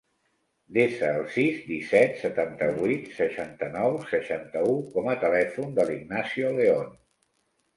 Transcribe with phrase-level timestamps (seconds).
[0.75, 6.91] Desa el sis, disset, setanta-vuit, seixanta-nou, seixanta-u com a telèfon de l'Ignacio Leon.